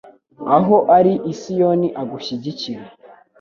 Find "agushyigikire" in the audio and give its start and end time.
2.01-2.83